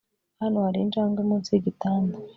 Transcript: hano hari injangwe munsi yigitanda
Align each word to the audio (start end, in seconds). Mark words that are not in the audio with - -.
hano 0.41 0.57
hari 0.65 0.77
injangwe 0.85 1.21
munsi 1.29 1.49
yigitanda 1.51 2.15